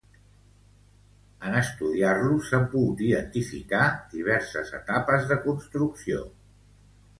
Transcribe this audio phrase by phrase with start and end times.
[1.49, 3.83] En estudiar-los, s'han pogut identificar
[4.17, 6.27] diverses etapes de construcció.